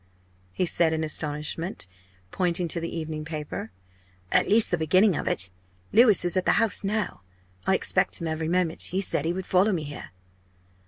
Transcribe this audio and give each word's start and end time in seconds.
he 0.51 0.65
said 0.65 0.93
in 0.93 1.03
astonishment, 1.03 1.85
pointing 2.31 2.67
to 2.67 2.79
the 2.79 2.89
evening 2.97 3.23
paper 3.23 3.69
"at 4.31 4.47
least 4.49 4.71
the 4.71 4.77
beginning 4.79 5.15
of 5.15 5.27
it. 5.27 5.51
Louis 5.93 6.25
is 6.25 6.35
at 6.35 6.45
the 6.45 6.53
House 6.53 6.83
now. 6.83 7.21
I 7.67 7.75
expect 7.75 8.19
him 8.19 8.27
every 8.27 8.47
moment. 8.47 8.81
He 8.81 8.99
said 8.99 9.25
he 9.25 9.33
would 9.33 9.45
follow 9.45 9.71
me 9.71 9.83
here." 9.83 10.09